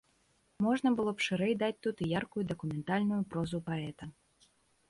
[0.65, 4.09] Можна б было шырэй даць тут і яркую дакументальную прозу паэта.